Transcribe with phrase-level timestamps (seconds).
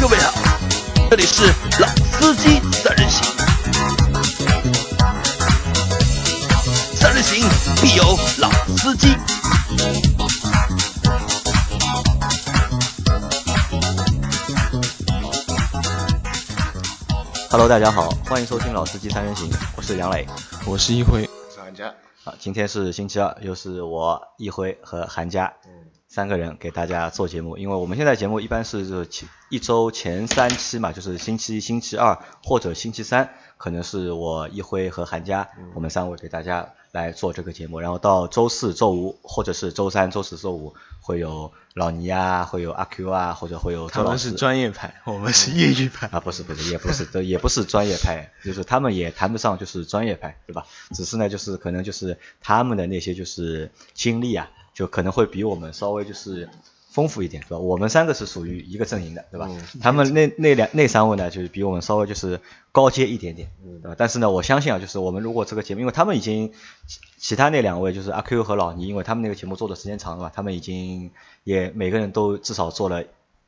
[0.00, 0.32] 各位好，
[1.10, 1.42] 这里是
[1.80, 3.24] 老司机三人行，
[6.94, 7.44] 三人行
[7.82, 8.04] 必有
[8.38, 9.08] 老司机。
[17.50, 20.24] Hello，大家好，欢迎收听《老司机三人行》，我是杨磊。
[20.64, 25.52] 我是一辉，是韩家，啊，今天是星期二，又是我一辉和韩佳
[26.08, 27.56] 三个人给大家做节目。
[27.56, 37.78] 因为我们现在节目一般是就是前一周前三期嘛，就是星期一、星期二或者星期三，可能是我一辉和韩佳，我们三位给大家来做这个节目。
[37.78, 44.32] 然后到周四周五或者是周三、周四周五会有老倪啊，会有阿 Q 啊，或者会有周老师他们是。
[44.32, 46.08] 专业派，我们是业余派。
[46.08, 50.66] 啊，不是不是，也不是，这也不是专业派，就是他们也谈不上就是专业派，对吧？
[50.94, 56.48] 只是呢，就是可能就是他们的那些就是经历啊，就可能会比我们稍微就是
[56.88, 57.58] 丰富一点，对吧？
[57.58, 59.50] 我们三个是属于一个阵营的，对吧？
[59.80, 62.40] 他们那那两那三位呢，就是比我们稍微就是
[62.70, 63.50] 高阶一点点，
[63.82, 63.96] 对吧？
[63.98, 66.52] 但是呢，我相信啊，就是我们如果这个节目，因为他们已经
[67.16, 71.10] 其他那两位就是阿 Q 和老倪，因为他们那个节目做的时间长了嘛，他们已经
[71.42, 73.02] 也每个人都至少做了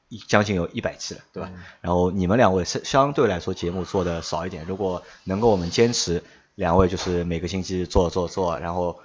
[0.08, 1.52] 一将近有一百期了，对吧？
[1.80, 6.24] 然后你们两位相相对来说节目做的少一点，如果能够我们坚持
[6.56, 8.98] 两位就是每个星期做做做，然后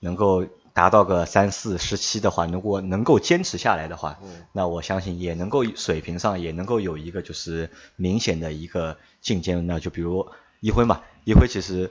[0.00, 0.44] 能够
[0.78, 4.20] 达到个三四十七的话，如果能够坚持下来的话，
[4.52, 9.56] 那我相信也能够水平上也能够有一个就是明显的一个进阶。
[9.56, 10.28] 那就比如
[10.60, 11.90] 一辉嘛，一辉其实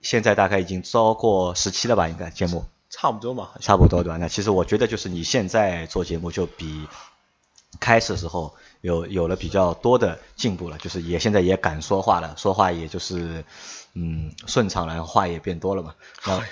[0.00, 2.64] 现在大概已经超过十七了吧，应该节目。
[2.88, 4.16] 差不多嘛，差不多对吧？
[4.16, 6.88] 那其实我觉得就是你现在做节目就比
[7.78, 13.44] 开始的时候有有了比较多的进步了，就是也现在也敢说话了，说话也就是
[13.94, 15.94] 嗯顺畅了，然后话也变多了嘛。
[16.26, 16.42] 那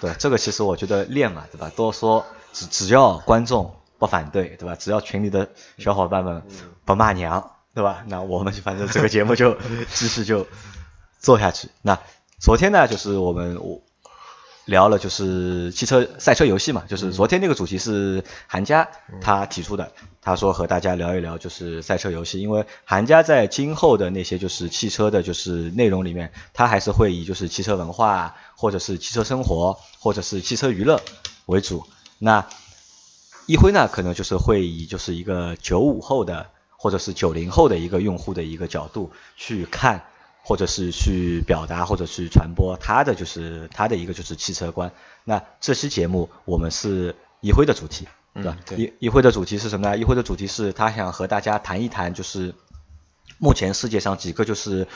[0.00, 1.70] 对这个其实我觉得练嘛，对吧？
[1.76, 4.74] 多说只只要观众不反对，对吧？
[4.74, 6.42] 只要群里的小伙伴们
[6.84, 8.04] 不骂娘，对吧？
[8.08, 9.56] 那我们就反正这个节目就
[9.94, 10.46] 继续就
[11.18, 11.68] 做下去。
[11.82, 11.98] 那
[12.38, 13.82] 昨天呢，就是我们我。
[14.66, 18.88] 聊了就是汽车赛车游戏嘛，就是昨天那个主题是韩佳
[19.20, 31.00] 他提出的，他说和大家聊一聊就是赛车游戏，因为韩佳在今后的那些就是汽车的就是内容里面，他还是会以就是汽车文化或者是汽车生活或者是汽车娱乐
[31.46, 31.86] 为主。
[32.18, 32.44] 那
[33.46, 40.02] 一辉呢，可能就是会以就是一个九五后的或者是九零后的一个用户的一个角度去看。
[40.48, 44.92] 或者是去表达，或者去传播他的就是他的一个就是汽车观。
[45.24, 48.56] 那这期节目我们是一辉的主题，对吧？
[48.64, 49.98] 对一一辉的主题是什么呢？
[49.98, 52.54] 一辉的主题是他想和大家谈一谈，就是
[53.38, 54.86] 目前世界上几个就是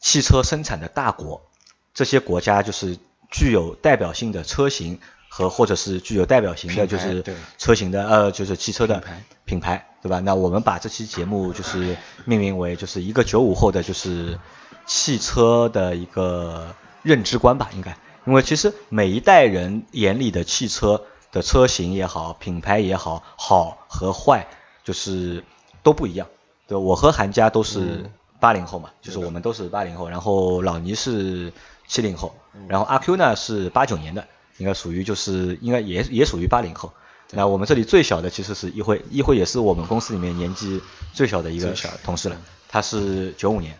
[0.00, 1.48] 汽车生产的大国，
[1.94, 2.98] 这些国家就是
[3.30, 7.22] 具有代表性的车型和或者是具有代表性的就是
[7.56, 10.20] 车型的呃就是汽车的品牌品牌，对吧？
[10.20, 14.38] 那我们把这期节目就是命名为就是一个九五后的就是
[14.86, 21.02] 汽车的一个认知观吧，应该，因为其实每一代人眼里的汽车
[21.32, 24.46] 的车型也好，品牌也好，好和坏
[24.82, 25.44] 就是
[25.82, 26.26] 都不一样。
[26.66, 31.52] 对，我和韩家都是八零后嘛，就是我们都是八零后，然后老倪是
[31.86, 32.34] 七零后，
[32.68, 36.92] 然后阿 Q 呢是八九年的，应该属于就是应该也也属于八零后。
[37.32, 40.80] 那我们这里最小的其实是一辉，一辉也是我们公司里面年纪
[41.12, 42.36] 最小的一个小同事了，
[42.68, 43.78] 他是九五年。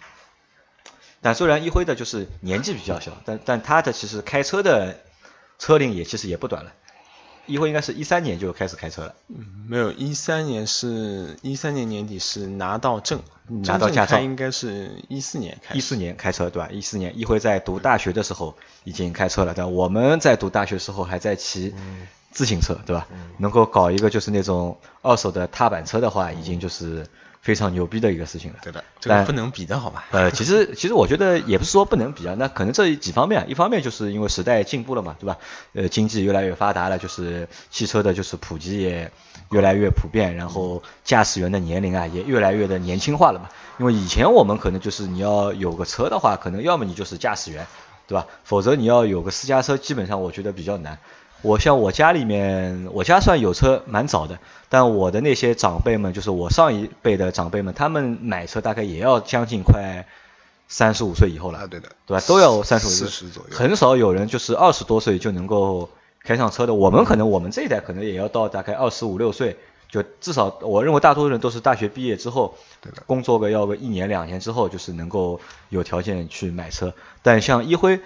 [1.20, 5.00] 但虽然一辉的就是年纪比较小，但但他的其实开车的
[5.58, 6.72] 车龄也其实也不短了。
[7.46, 9.14] 一辉应该是一三年就开始开车了，
[9.66, 15.74] 没有一三年是一三年年底是拿到证，拿到驾照应该是一四年开。
[15.74, 16.68] 一四年开车对吧？
[16.70, 21.74] 一四年一辉在读大学的时候已经开车了，但我们在读大学的时候还在骑
[22.30, 23.06] 自行车，对吧？
[23.38, 27.06] 能够搞一个就是那种二手的踏板车的话，已经就是
[27.40, 28.58] 非常牛逼的一个事情了。
[28.62, 30.04] 对的，这但个不能比的好吧？
[30.10, 35.38] 呃，其实其实我觉得也不是说不能比啊，那可能这几方面，一方面就是因为时代进步了嘛，对吧？
[35.72, 39.10] 呃，经济越来越发达了，就是汽车的就是普及也
[39.50, 43.48] 越来越普遍，然后驾驶员的年龄啊也越来越的年轻化了嘛。
[43.78, 47.66] 因为以前我们可能就是你要有个车的话，可能要么你就是驾驶员，
[48.06, 48.26] 对吧？
[48.44, 50.98] 否则你要有个私家车，基本上我觉得比较难。
[51.42, 54.38] 我像我家里面，我家算有车蛮早的，
[54.68, 60.06] 但我的那些长辈们，就是我上一辈的长辈们，他们买车大概也要将近快
[60.68, 62.22] 三十五岁以后了，啊，对的，对吧？
[62.26, 65.88] 都要三十五岁40左右很少有人就是二十多岁就能够
[66.22, 66.74] 开上车的。
[66.74, 69.56] 我们可能我们这一代可能也要到大概二十五六岁，
[69.88, 72.54] 就至少我认为大多数人都是大学毕业之后
[73.06, 75.40] 工作个要个一年两年之后，就是能够
[75.70, 76.92] 有条件去买车。
[77.22, 77.98] 但像一辉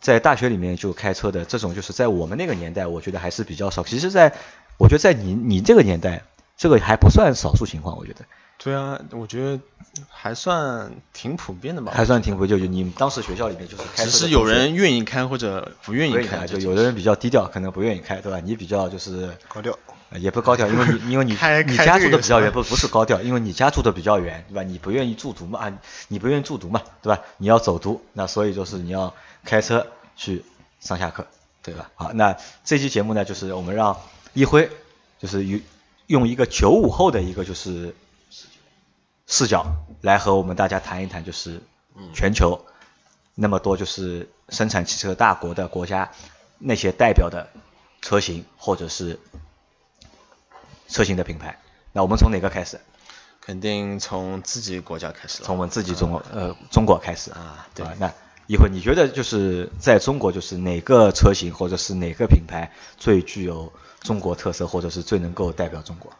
[0.00, 3.82] 在大学里面就开车的这种，就是在我们那个年代，我觉得还是比较少。
[3.82, 4.34] 其实在，
[4.76, 6.22] 我觉得在你你这个年代，
[6.56, 8.24] 这个还不算少数情况，我觉得，
[8.58, 9.60] 对啊，我觉得
[10.08, 11.92] 还算挺普遍的吧。
[11.94, 18.40] 还算挺普遍，就你当时学校里面就是开车只是有人愿意开或者不愿意开，就有的人比较低调，可能不愿意开，对吧？
[18.40, 19.76] 你比较就是高调。
[20.10, 21.32] 呃也不高调，因为你因为你
[21.68, 24.62] 你家住的比较远，不不是高调，因为你家住的比较远，对吧？
[24.62, 25.78] 你不愿意住读嘛，啊，
[26.08, 27.20] 你不愿意住读嘛，对吧？
[27.36, 29.12] 你要走读，那所以就是你要
[29.44, 29.86] 开车
[30.16, 30.44] 去
[30.80, 31.26] 上下课，
[31.62, 31.90] 对吧？
[31.94, 34.00] 好，那这期节目呢，就是我们让
[34.32, 34.70] 一辉，
[35.18, 35.60] 就是用
[36.06, 37.94] 用一个九五后的一个就是
[39.26, 39.66] 视角
[40.00, 41.60] 来和我们大家谈一谈，就是
[42.14, 42.64] 全球
[43.34, 46.10] 那么多就是生产汽车大国的国家
[46.58, 47.48] 那些代表的
[48.00, 49.18] 车型或者是
[50.88, 51.58] 车型的品牌。
[51.92, 52.80] 那我们从哪个开始？
[53.40, 55.46] 肯定从自己国家开始了。
[55.46, 58.12] 从我们自己中国呃中国开始啊对吧那
[58.48, 66.10] 一会儿你觉得就是在中国就是哪个车型或者是哪个品牌最具有中国特色，或者是最能够代表中国？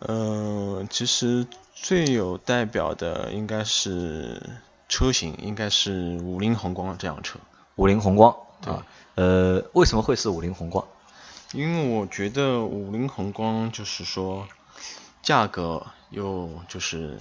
[0.00, 4.42] 嗯，其实最有代表的应该是
[4.88, 7.38] 车型，应该是五菱宏光这辆车。
[7.76, 8.84] 五菱宏光对啊，
[9.14, 10.84] 呃，为什么会是五菱宏光？
[11.52, 14.48] 因为我觉得五菱宏光就是说
[15.22, 17.16] 价格又就是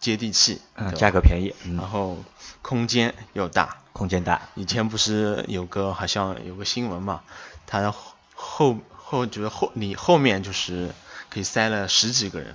[0.00, 2.18] 接地气，嗯，价格便宜，嗯然，后
[2.62, 3.78] 空间又大。
[3.92, 7.22] 空间大，以前不是有个好像有个新闻嘛，
[7.66, 10.90] 它后后后就是后你后面就是
[11.30, 12.54] 可以塞了十几个人。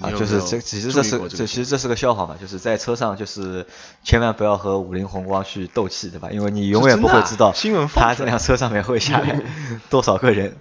[0.00, 3.64] 啊，就是这其实这是这其实这是个笑话嘛，就是在车上就是
[4.02, 6.30] 千万不要和五菱宏光去斗气，对吧？
[6.32, 9.40] 因为你永远不会知道新闻发他这辆车上面会下来
[9.90, 10.56] 多少个人，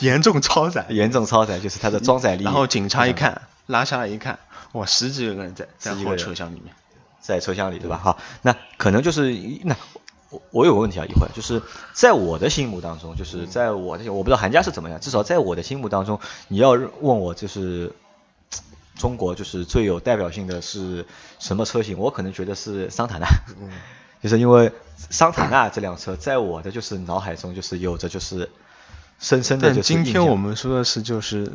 [0.00, 2.44] 严重超载，严重超载，就是它的装载力。
[2.44, 4.38] 然后警察一看，拉下来一看，
[4.72, 6.74] 哇，十几个人在在后车厢里面。
[7.20, 8.00] 在车厢里，对吧？
[8.02, 9.32] 好，那可能就是
[9.62, 9.76] 那
[10.30, 17.92] 我我有个问题啊，一会儿就是在我的心目当中，就是在我的我不知道韩家是怎么样，至少在我的心目当中，你要问我就是
[18.96, 21.06] 中国就是最有代表性的是
[21.38, 23.28] 什么车型，我可能觉得是桑塔纳，
[24.20, 28.50] 就是因为桑塔纳这辆车在我的就是脑海中就是有着就是
[29.20, 31.52] 深深的就是印象天我们说的是就是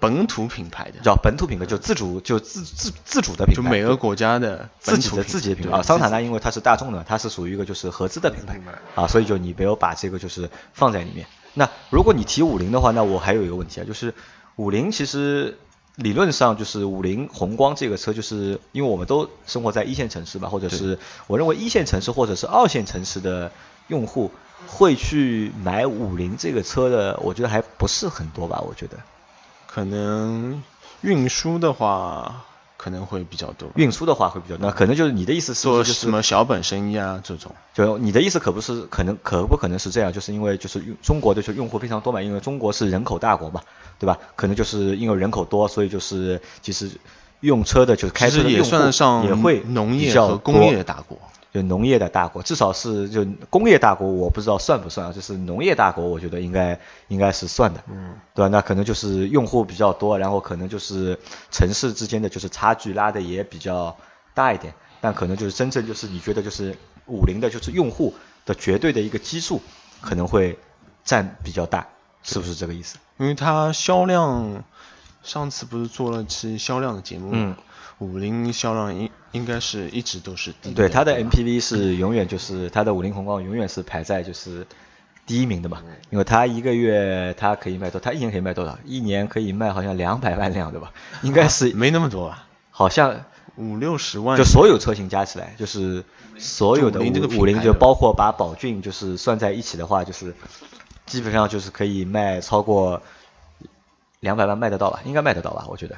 [0.00, 5.76] 本土品牌的，叫本土品牌，就自主就自自自主的品牌，就每个国家的自己的自己的品牌。
[5.76, 8.58] 啊，桑塔纳因为它是大众的，它是属于一个就是合资的品牌。
[8.94, 11.26] 啊，所以就你没有把这个就是放在里面。
[11.52, 14.14] 那如果你提五菱的话，那我还有一个问题啊，就是
[14.56, 15.58] 五菱其实
[15.96, 23.52] 理论上就是五菱宏光这个车，就是因为我们都生活在一线城市吧，或者是我认为一线城市或者是二线城市的
[23.88, 24.30] 用户
[24.66, 28.96] 会去买五菱这个车的，我觉得还不是很多吧，我觉得。
[29.72, 30.62] 可能
[31.02, 32.44] 运输的话
[32.76, 37.54] 可能会比较多，运输的话会比较多，那可能就是你的意思是是就是什么小本生意啊这种。
[37.74, 40.12] 就你的意思可不是可能可不可能是这样？
[40.12, 43.60] 就是因为就是用中国的就用户非常多嘛，因为中国是人口大国嘛，
[43.98, 44.18] 对吧？
[44.34, 46.90] 可能就是因为人口多，所以就是其实
[47.40, 51.18] 用车的就是开车的用户算上也会农业和工业大国。
[51.52, 55.12] 就农业的大国，至少是就工业大国，我不知道算不算啊？
[55.12, 58.48] 就是农业大国，我觉得应该应该是算的，嗯，对吧？
[58.48, 61.18] 那可能就是用户比较多，然后可能就是
[61.50, 63.96] 城市之间的就是差距拉的也比较
[64.32, 66.76] 大一点，但可能就是真正就是你觉得就是
[67.06, 68.14] 五菱的就是用户
[68.46, 69.60] 的绝对的一个基数
[70.00, 70.56] 可能会
[71.02, 71.88] 占比较大，
[72.22, 72.98] 是不是这个意思？
[73.18, 74.62] 因为它销量，
[75.24, 77.56] 上次不是做了期销量的节目嗯吗？
[78.00, 84.66] 五菱销量应应该是一直都是第一对，它的 MPV 是永远就是它的五菱宏光永远是排在就是
[85.26, 88.76] 第一名的嘛，因为它一个月它可以卖多，它一年可以卖多少？
[88.84, 90.92] 一年可以卖好像两百万辆对吧？
[91.22, 93.24] 应该是没那么多吧，好像
[93.56, 94.36] 五六十万。
[94.36, 96.02] 就所有车型加起来，就是
[96.38, 100.34] 所有的就五菱这个五五菱就包括把宝骏就是算在一起的话，就是
[101.06, 103.02] 基本上就是可以卖超过
[104.20, 105.00] 两百万卖得到吧？
[105.04, 105.66] 应该卖得到吧？
[105.68, 105.96] 我觉得。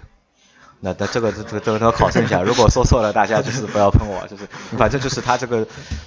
[0.84, 5.64] 那那这个这个这个都要考证一下，如果说错了，大家就是不要喷我，就是反正就是它这个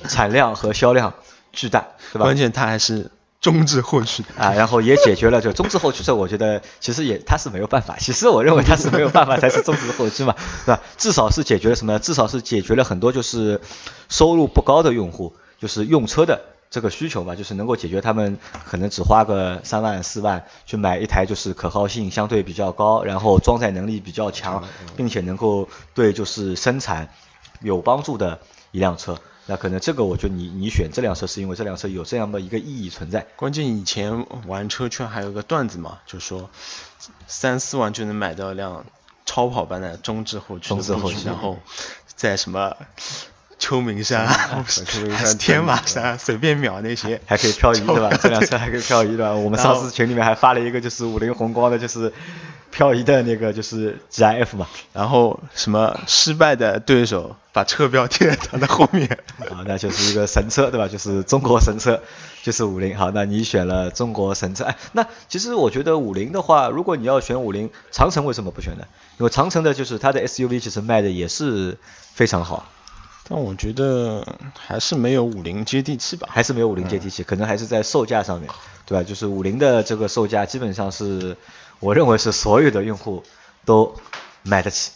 [0.10, 1.14] 产量和销量
[1.54, 2.36] 巨大，对吧关？
[2.36, 4.26] 键它还是中置后驱。
[4.38, 10.82] 啊，然后也解决了就中置后驱车，我觉得其实也它是没有办法，其实我认为它是没有办法才是中置后驱嘛，对吧？
[10.98, 12.00] 至少是解决了什么呢？
[12.00, 13.62] 至少是解决了很多就是
[14.10, 24.64] 收入不高的用户，就是用车的这个需求吧，就是能够解决他们可能只花个三万四万去买一台就是可靠性相对比较高，然后装载能力比较强，
[24.98, 27.10] 并且能够对就是生产
[27.62, 28.40] 有帮助的
[28.72, 29.18] 一辆车。
[29.48, 33.28] 那可能这个我觉得你你选这辆车是因为这辆车有这样的一个意义存在。
[33.36, 36.50] 关键以前玩车圈还有个段子嘛，就说
[37.28, 38.86] 三四万就能买到一辆
[39.24, 41.60] 超跑般的中置后驱的中置后后驱驱然后
[42.08, 42.76] 在什么
[43.58, 44.28] 秋名山、
[44.68, 48.10] 秋名山天马山随便秒那些，还可以漂移对吧？
[48.22, 49.34] 这辆车还可以漂移对吧？
[49.34, 52.12] 我们上次群里面还发了一个就是五菱宏光的，就是
[52.72, 59.08] 漂移的那个就是 GIF 嘛，然后什么失败的对手把车标贴在他的后面，
[59.50, 60.88] 啊，那就是一个神车，对吧？
[60.90, 62.02] 就是中国神车，
[62.44, 62.98] 就是五菱。
[62.98, 68.84] 好，那你选了中国神车，哎，那其实我觉得五菱的话，如果你要选五菱，长城为什么不选呢？
[69.18, 71.78] 因为长城的就是它的 SUV 其实卖的也是
[72.14, 72.68] 非常好，
[73.28, 76.30] 但我觉得还是没有五菱接地气吧。
[76.32, 78.50] 还是没有五菱接地气，可能还是在售价上面，
[78.86, 79.04] 对吧？
[79.04, 81.36] 就是五菱的这个售价基本上是，
[81.80, 83.24] 我认为是所有的用户
[83.66, 83.96] 都
[84.44, 84.92] 买得起，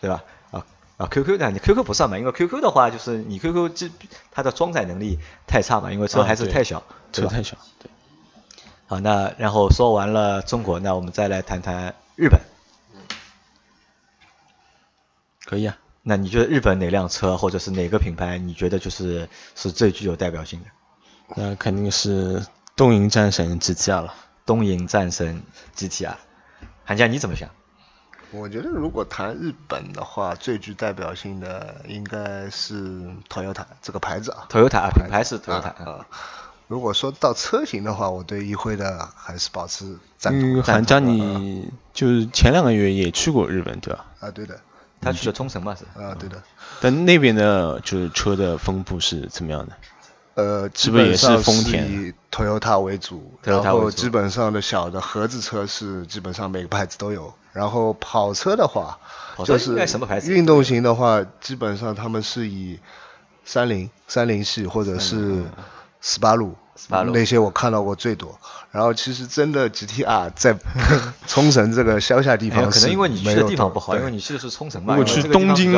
[0.00, 0.24] 对吧？
[0.50, 0.66] 啊
[0.96, 1.50] 啊，QQ 呢？
[1.52, 3.88] 你 QQ 不算嘛，因为 QQ 的话就是你 QQ 这
[4.32, 7.22] 它的装载能力太差嘛，因为车还是太小，对？
[7.22, 7.88] 车太小，对。
[8.86, 12.40] 好，那然后说完了中国，那我们再来谈谈日本。
[15.44, 15.78] 可以啊。
[16.06, 20.66] 那你觉得日本哪辆车或者是哪个品牌，你觉得就是是最具有代表性的？
[21.34, 22.44] 那肯定是
[22.76, 24.14] 东瀛战神 GTR 了。
[24.44, 25.42] 东瀛战神
[25.74, 26.16] GTR，
[26.84, 27.48] 韩佳你怎么想？
[28.30, 34.46] 我觉得如果谈日本的话，最具代表性的应该是 Toyota 这个牌子啊。
[34.50, 36.06] Toyota 啊品牌是 Toyota 啊啊。
[36.66, 44.04] 如果说到车型的话，我对议会的还是保持赞同嗯，韩江你就是前两个月也去过日本对吧？
[44.20, 44.60] 啊，对的，
[45.04, 45.84] 他去了冲绳嘛是？
[46.00, 46.42] 啊，对的。
[46.80, 49.72] 但那边的就是车的分布是怎么样的？
[50.34, 57.32] 呃，基是不是也是丰田以 Toyota 为主，然后基本上的小的合资车是基本上每个牌子都有。
[57.52, 58.98] 然后跑车的话，
[59.36, 62.80] 跑车就是应该什么牌子运动型的话，基本上他们是以
[63.44, 65.44] 三菱、三菱系或者是
[66.00, 66.56] 斯巴鲁。
[66.88, 68.38] 那些我看到过最多，
[68.72, 70.56] 然后其实真的 GTR 在
[71.26, 74.96] 冲绳这个乡下地方是可能因为你去的地方不好，因为你去的是冲绳嘛。
[74.98, 75.72] 我去东京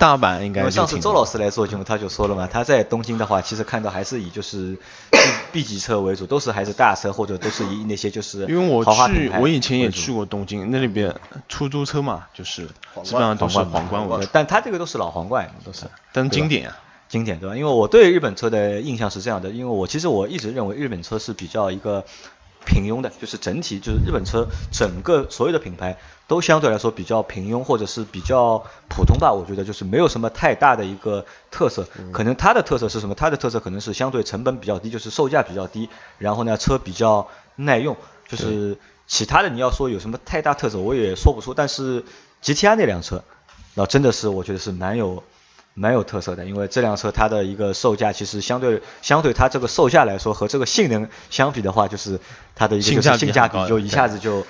[0.00, 4.76] 大阪应该因为上次周老师来做节目，他就说了嘛，他在东京的话，其实看到还是以就是
[5.10, 5.18] B
[5.52, 11.14] B 级车为主，都是还是大车或者都是以那些就是因为我去我以前也去过东京，那里边
[11.48, 12.66] 出租车嘛，就是
[13.04, 15.84] 基本上都是皇皇冠为主，但他这个都是老皇冠，都是。
[16.12, 16.76] 但经典啊。
[17.12, 17.56] 经典对吧？
[17.58, 22.06] 因为我对日本车的印象是这样的，因为我其实我一直认为日本车是比较一个
[22.64, 31.86] 平庸的，就是整体就是日本车整个所有的品牌都相对来说比较平庸或者是比较普通吧，我觉得就是没有什么太大的一个特色。
[32.12, 33.14] 可能它的特色是什么？
[33.14, 37.94] 它的特色可能是相对成本比较低，就是售价比较低，然后呢车比较耐用，
[38.26, 41.52] 就是其他的你要说有什么太大特色，我也说不出。
[41.52, 42.06] 但是
[42.42, 43.22] GTR 那辆车，
[43.74, 45.22] 那真的是我觉得是蛮有。
[45.74, 52.20] 蛮有特色的，因为这辆车它的一个售价其实相对相对它这个售价来说和这个性能相比的话，就是
[52.54, 54.44] 它的一个性价比就一下子就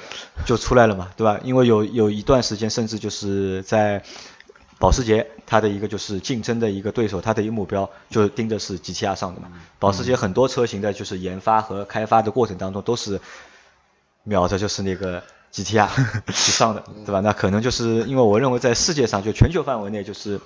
[0.45, 1.39] 就出来了嘛，对吧？
[1.45, 4.03] 因为有有一段时间甚至就是在
[4.81, 9.47] 保时捷它的一个就是竞争的一个对手，它的一个目标就盯着是 GTR 上的嘛。
[9.79, 13.21] 保时捷很多车型的就是研发和开发的过程当中都是
[14.25, 15.89] 秒着就是那个 GTR
[16.33, 17.21] 去上的，对吧？
[17.21, 20.41] 那可能就是因为我认为在世界上就全球范围内就是。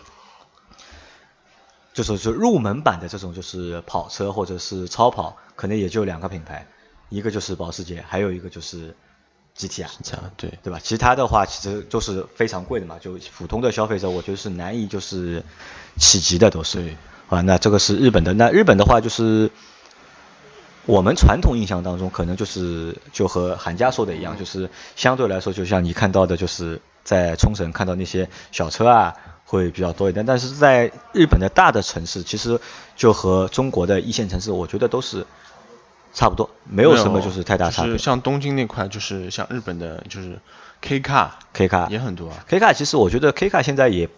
[1.96, 6.66] 就是就入门版的这种就是跑车或者是超跑，可能也就两个品牌，
[7.08, 8.94] 一个就是保时捷，还有一个就是
[9.56, 10.78] GTR，这样对对吧？
[10.82, 15.42] 其他的话其实都是非常贵的嘛，就普通的消费者我觉得是难以就是
[15.96, 16.94] 企及的都是。
[17.30, 19.50] 啊，那这个是日本的，那日本的话就是
[20.84, 29.14] 我们传统印象当中，可能就是就和韩家说的一样，就是相对来说，就像你看到的，就是在冲绳看到那些小车啊。
[29.48, 32.60] 会比较多一点，但是在日本的大的城市，其实
[32.96, 35.24] 就和中国的一线城市，我觉得都是
[36.12, 37.92] 差不多，没有什么就是太大差别。
[37.92, 40.40] 就是像东京那块，就是像日本的，就是
[40.80, 42.44] K car K car 也很多啊。
[42.48, 44.08] K car 其实我觉得 K car 现在也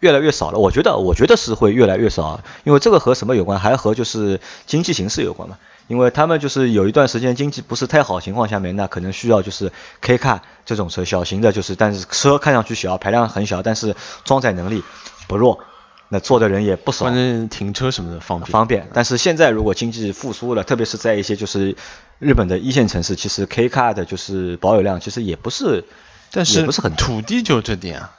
[0.00, 3.60] 越来越少了，我觉得我觉得是会越来越少，因为这个和什么有关？
[3.60, 5.58] 还和就是经济形势有关嘛。
[5.86, 14.82] 因为他们就是有一段时间经济不是太好情况下面，那可能需要就是 K car 这种车，小型的，就是但是车看上去小，排量很小，但是装载能力
[15.28, 15.60] 不弱，
[16.08, 17.14] 那坐的人也不少反。
[17.14, 18.50] 正停车什么的方便。
[18.50, 21.76] 方便，但是现在如果经济复苏了，特别是在一些就是
[22.18, 25.84] 日本的一线城市，其实 K car 的就是保有量其实也不是，
[26.30, 28.12] 但是也不是很土地就这点啊，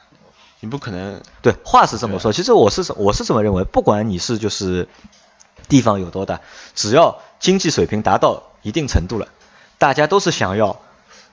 [0.60, 4.88] 你不可能对，话是这么说，其实我是我是这么认为，不管你是就是
[5.68, 6.42] 地方有多大，
[6.76, 9.28] 只要经济水平达到一定程度了，
[9.78, 10.82] 大家都是想要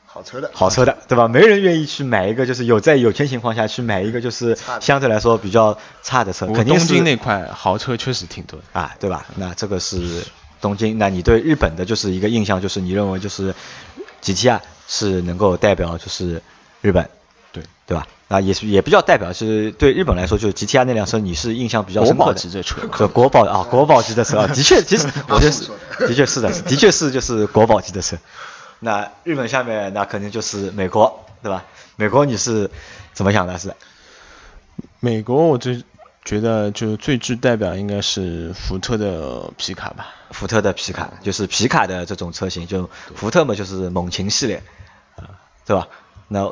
[0.04, 1.28] 好车的，好车的，对吧？
[1.28, 8.64] 没人愿意去买一个就是有在有钱情况下去买一个就是相对来说比较差的车，肯定是东京那块豪车确实挺多的。
[8.78, 9.26] 啊，对吧？
[9.36, 10.24] 那这个是
[10.60, 13.54] 东京，那你对日本的就是一个印象，就是你认为就是
[14.22, 16.42] GTR 是能够代表就是
[16.82, 17.08] 日本，
[17.52, 18.06] 对对吧？
[18.28, 22.34] 啊，也是也比较代表是对日本来说，就是 GTR 那辆车你是印象比较深刻的。
[22.34, 25.68] 级的车，就国宝啊，国宝级的车啊，的确，其实 我觉得是，
[26.06, 28.16] 的确是的，的确是就是国宝级的车。
[28.80, 31.64] 那日本下面那肯定就是美国，对吧？
[31.96, 32.70] 美国你是
[33.12, 33.58] 怎么想的？
[33.58, 33.74] 是？
[35.00, 35.84] 美国我最
[36.24, 40.06] 觉得就最具代表应该是福特的皮卡吧。
[40.30, 44.62] 福特的皮卡就是皮卡的这种车型，就福特嘛就是猛禽系列，
[45.16, 45.88] 啊，对吧？
[46.28, 46.50] 那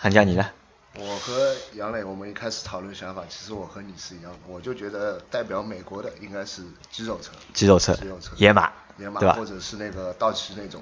[0.00, 0.46] 韩佳你呢？
[0.94, 9.34] 我和杨磊，我们一开始讨论想法，其实我和你是一样的，我就觉得代表美国的应该是肌肉车，肌肉车，肌肉车，野马，野马，对吧？
[9.34, 10.80] 或者是那个道奇那种，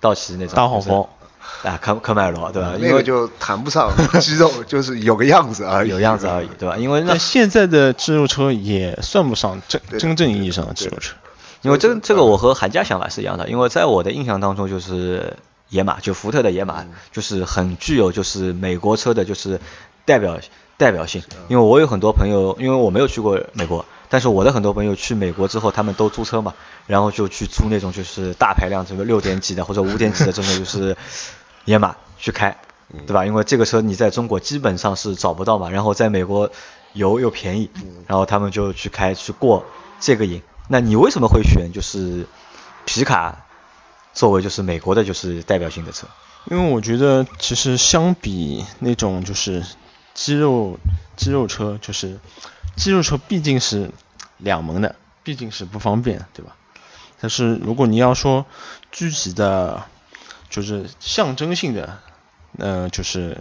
[0.00, 1.08] 道奇那种大黄蜂，
[1.64, 2.74] 啊，科科迈罗，对吧？
[2.80, 6.76] 那个就谈不上 肌肉，就是有个样子而已，有样子而已，对吧？
[6.76, 11.16] 因为那现在的肌肉车也算不上真真正意义上的肌肉车，
[11.62, 15.36] 因为这这个我和韩家想法是一样的，因为在我的印象当中就是。
[15.68, 19.60] 野马就福特的野马，就是很具有就是美国车的，就是
[20.04, 20.38] 代表
[20.76, 21.22] 代表性。
[21.48, 26.54] 因为我有很多朋友，因为我没有去过美国，但是我的很多朋友去美国之后，他们都租车嘛，
[26.86, 30.96] 然后就去租那种就是大排量，这个六点几的或者五点几的这种就是
[31.64, 32.56] 野马 去开，
[33.06, 33.24] 对吧？
[33.24, 36.50] 因为这个车你在中国基本上是找不到嘛，然后在美国
[36.92, 37.70] 油又便宜，
[38.06, 39.64] 然后他们就去开去过
[39.98, 40.42] 这个瘾。
[40.68, 42.26] 那你为什么会选就是
[42.84, 43.43] 皮卡？
[44.14, 46.06] 作为就是美国的就是代表性的车，
[46.48, 49.64] 因为我觉得其实相比那种就是
[50.14, 50.78] 肌肉
[51.16, 52.20] 肌肉车，就是
[52.76, 53.90] 肌肉车毕竟是
[54.38, 54.94] 两门的，
[55.24, 56.54] 毕竟是不方便，对吧？
[57.20, 58.46] 但是如果你要说
[58.92, 59.84] 具体的，
[60.48, 61.98] 就是象征性的，
[62.52, 63.36] 那就是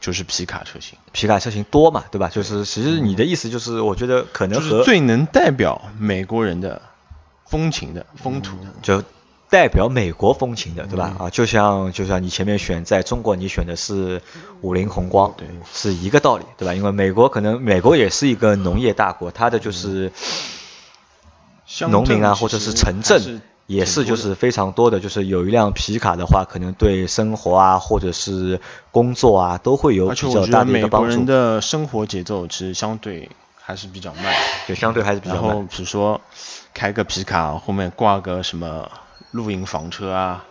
[0.00, 2.28] 就是皮卡车型，皮卡车型多嘛，对吧？
[2.28, 6.80] 就是其实你的意思就是，我觉得可能和最能代表美国人的
[7.44, 9.02] 风情的风土的就。
[9.52, 11.14] 代表美国风情的，对吧？
[11.18, 14.22] 啊，就像就像你前面选在中国，你选的是
[14.62, 16.72] 五菱宏光，对，是一个道理，对吧？
[16.72, 20.10] 因为美国可能美国也是一个农业大国，它的就是
[21.90, 28.58] 农民啊，或者是城镇也是就是非常多的，就是有一辆皮卡的话，可能对生活啊，或者是
[28.90, 31.08] 工作啊，都会有比较大的一个帮助。
[31.08, 33.28] 美国人的生活节奏其实相对
[33.60, 34.32] 还是比较慢，
[34.66, 35.44] 就相对还是比较慢。
[35.44, 36.22] 然后比如说
[36.72, 38.88] 开个皮卡，后面挂个什么。
[39.32, 40.44] 露营房车啊，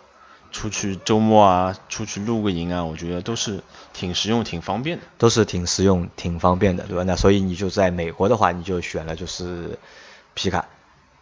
[0.51, 3.63] 出去周末啊，出去露个营啊，我觉得都是
[3.93, 5.03] 挺实用、挺方便的。
[5.17, 7.03] 都是挺实用、挺方便的，对吧？
[7.03, 9.79] 那所以你就在美国的话，你就选了就是
[10.33, 10.65] 皮卡。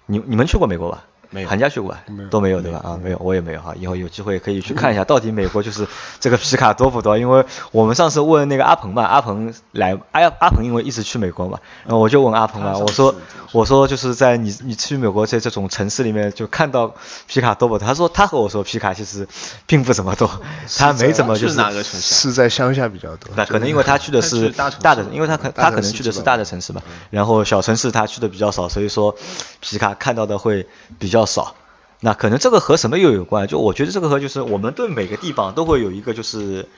[0.07, 1.05] 你你们去过美国吧？
[1.29, 1.99] 没有，寒假去过吧？
[2.29, 2.81] 都没有对吧？
[2.83, 3.73] 啊，没有，我也没有哈。
[3.77, 5.87] 以后有机会可以去看一下，到底美国就是
[6.19, 7.17] 这个皮卡多不多？
[7.17, 13.15] 因为我们上次问那个阿鹏嘛，阿鹏来，阿阿鹏因为一直去美国嘛，然后我就问阿鹏嘛，我说
[13.51, 16.95] 我说就是在你你去美国在这种城市里面就看到
[17.27, 17.87] 皮卡多不多？
[17.87, 19.27] 他说他和我说皮卡其实
[19.67, 20.29] 并不怎么多，
[20.77, 22.15] 他没怎么就是哪个城市？
[22.15, 23.29] 是在乡下比较多。
[23.35, 29.15] 那可能因为他去的是大的，因为他可他可能去的是大的城市嘛，然后小城市他去的比较少，所以说
[29.59, 31.55] 皮卡看到的会比较少。
[32.01, 33.45] 那可能这个和什么又有关？
[33.47, 36.69] 就我觉得这个和就是我们对每个地方都会有一个就是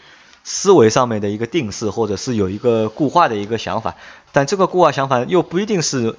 [0.44, 3.96] 思维上面的一个定式，或者是有一个固化的一个想法，
[4.32, 6.16] 但这个固化想法又不一定是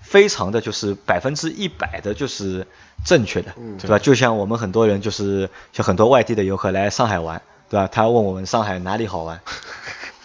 [0.00, 2.66] 非常的就是百分之一百的就是
[3.04, 4.00] 正确的，对吧？
[4.00, 7.86] 就像我们很多人就是像很多外地的游客来上海玩，对吧？
[7.86, 9.40] 他问我们上海哪里好玩。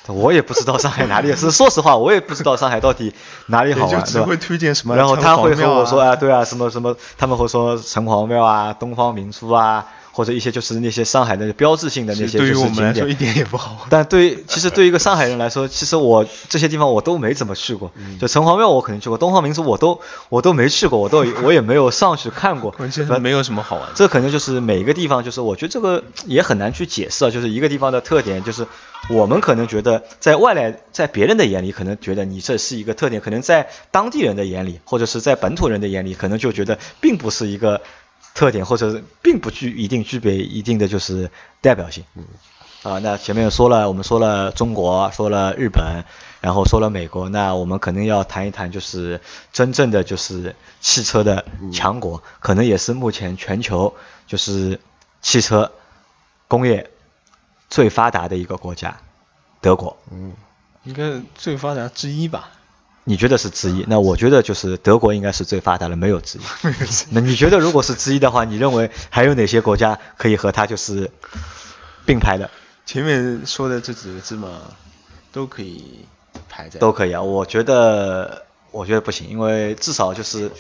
[0.08, 3.14] 我也不知道上海哪里是， 说实话，我也不知道上海到底
[3.48, 4.26] 哪里好玩，是吧？
[4.26, 4.96] 会推荐什么？
[4.96, 9.86] 然后他会和我说啊，对啊，什么什么，他们会说城隍庙啊、东方明珠啊。
[10.18, 13.86] 或者一些就是那些上海的标志性的那些就是景点，一点也不好。
[13.92, 17.92] 但对，其实对于一个上海人来说，其实我这些地方我都没怎么去过。
[18.20, 22.74] 就城隍庙我肯定去过，东方明珠我都我都没去过，我都 我也没有上去看过。
[23.22, 23.92] 没有什么好玩的。
[23.94, 27.30] 这可能就是每一个地方，就是我觉得这个也很难去解释啊。
[27.30, 28.66] 就是一个地方的特点，就是
[29.12, 37.82] 我们可能觉得在外来，在别人的眼里可能觉得你这是一个特点，可能在当地人的眼里，或者是在本土人的眼里，可能就觉得并不是一个。
[38.38, 42.04] 特点或者并不具一定具备一定的就是代表性。
[42.14, 42.24] 嗯。
[42.84, 46.06] 啊，那前面说了，我们说了中国，说了日本，
[46.40, 49.20] 然后说了美国，那我们可能要谈一谈就是
[49.52, 53.96] 真正的就是汽车的强国，可能也是目前全球
[54.28, 54.80] 就是
[55.22, 55.72] 汽车
[56.48, 56.92] 工业
[57.70, 59.00] 最发达的一个国家，
[59.60, 59.98] 德国。
[60.12, 60.34] 嗯。
[60.84, 62.52] 应该最发达之一吧。
[63.10, 63.86] 你觉得是之一？
[63.88, 66.42] 那我觉得就是德国应该是最发达的， 没有之一。
[67.12, 71.10] 那你觉得如果是之一的话，你认为还有哪些国家可以和它就是
[72.06, 72.52] 并排的？
[72.86, 74.60] 前面说的这几个字嘛，
[75.32, 76.06] 都可以
[76.50, 76.82] 排在。
[76.82, 80.52] 都可以啊，我觉得我觉得不行，因为至少就是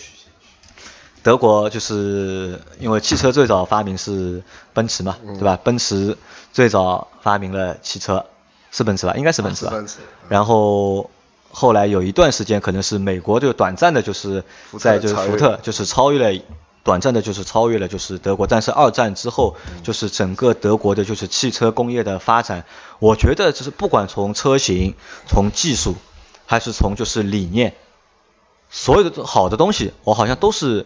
[1.22, 4.42] 德国就是因为汽车最早发明是
[4.74, 5.60] 奔驰嘛，对吧？
[5.62, 6.18] 奔驰
[6.54, 8.26] 最早发明了汽车，
[8.72, 9.16] 是奔驰吧？
[9.18, 9.74] 应该是奔驰吧？
[10.30, 11.10] 然后。
[11.60, 14.44] 后来有一段时间，可能是美国就短暂的，就是
[14.78, 16.40] 在就是福特就是超越了
[16.84, 22.64] 短暂的就是超越了就是德国，但是二战之后就是整个德国的就是汽车工业的发展，
[23.00, 24.94] 我觉得就是不管从车型、
[25.26, 25.96] 从技术，
[26.46, 27.74] 还是从就是理念，
[28.70, 30.86] 所有的好的东西，我好像都是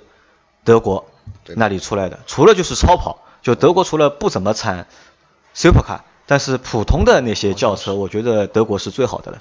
[0.64, 1.06] 德国
[1.48, 4.88] 那里出来的，除了就是超跑，就德国除了不怎么产
[5.54, 9.40] supercar，但是普通的那些轿车，我觉得德国是最好的了。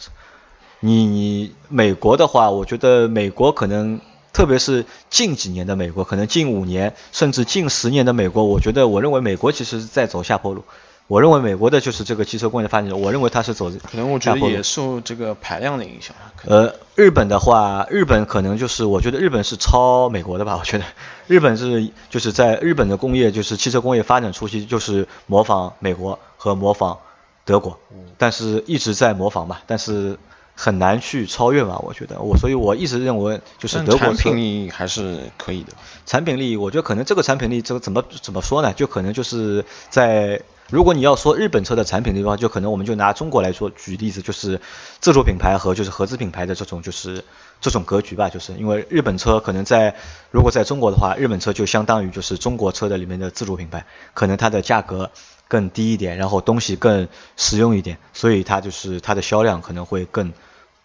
[0.80, 4.00] 你你美国的话，我觉得美国可能。
[4.32, 10.62] 特别是近几年的美国，可能近五年甚至近十年的美国，我觉得我认为美国其实是在走下坡路。
[11.08, 16.14] 我认为美国的就是这个汽车工业的发展，我认为它是走可能我觉得也受这个排量的影响。
[16.46, 20.56] 呃，日本的话，日本可能就是我觉得日本是超美国的吧？
[20.62, 20.84] 我觉得
[21.26, 27.00] 日本是就是在日本的工业就是汽车工业发展初期就是模仿美国和模仿
[27.44, 27.80] 德国，
[28.16, 30.16] 但是一直在模仿吧，但是。
[30.62, 35.72] 很难去超越嘛，我觉得我，所以我一直认为就是德国产品力还是可以的。
[36.04, 38.74] 产品力，我觉得可能这个产品力，这个怎么怎么说呢？
[38.74, 44.60] 就可能就是在如果你要说日本车的产品力的话，就可能我们就拿中国来说举例子，就是
[45.00, 47.24] 自主品牌和就是合资品牌的这种就是
[47.62, 48.28] 这种格局吧。
[48.28, 49.96] 就是因为日本车可能在
[50.30, 55.10] 如果在中国的话，日本车就相当于就是中国车的里面的自主品牌，可能它的价格。
[55.50, 60.32] 更低一点，然后东西更实用一点，所以它就是它的销量可能会更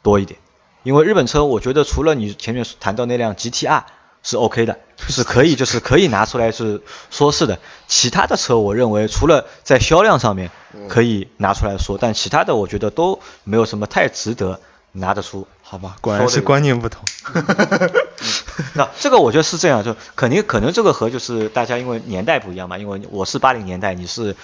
[0.05, 0.39] 多一点。
[0.83, 3.83] 因为日本车，我觉得除了你前面谈到那辆 GTR
[4.21, 4.77] 是 OK 的，
[5.09, 7.57] 是可以就是可以拿出来是说是的。
[7.87, 10.51] 其他的车，我认为除了在销量上面
[10.87, 14.59] 可以拿出来说，但其他的我觉得都没有什么太值得
[14.91, 15.47] 拿得出。
[15.63, 17.03] 好吧，果然是观念不同。
[18.75, 24.35] 那这个我觉得是这样，就肯定可能这个和就是大家因为年代不一样嘛，因为我是八零年代，你是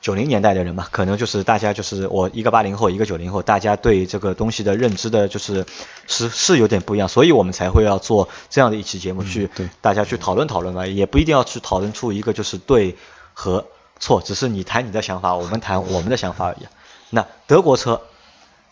[0.00, 5.66] 九零年代的人嘛，可能就是大家就是我一个八零后，一个九零后，大家对这个东西的认知的就是
[6.06, 12.96] 是是有点不一样，所以我们才会要做这样的一期节目去大家去讨论讨论嘛，也不一定要去讨论出一个就是对
[13.34, 13.66] 和
[13.98, 16.66] 错，只是你谈你的想法，我们谈我们的想法而已。
[17.10, 18.00] 那德国车。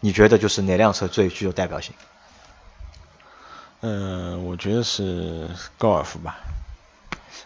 [0.00, 1.94] 你觉得就是哪辆车最具有代表性？
[3.80, 6.38] 嗯，我觉得是高尔夫吧。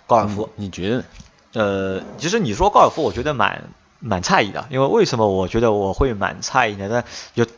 [0.08, 1.04] 高尔夫，你觉得？
[1.52, 3.64] 呃，其实你说高尔夫，我觉得蛮
[3.98, 6.88] 蛮诧异的，因为为什么我觉得我会蛮诧异呢？
[6.90, 7.50] 但就